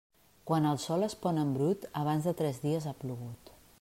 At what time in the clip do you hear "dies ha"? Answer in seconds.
2.65-2.95